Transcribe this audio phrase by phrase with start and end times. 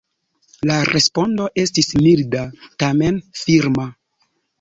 [0.69, 2.41] La respondo estis milda,
[2.85, 3.87] tamen firma.